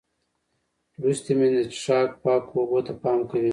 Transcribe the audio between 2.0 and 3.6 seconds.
پاکو اوبو ته پام کوي.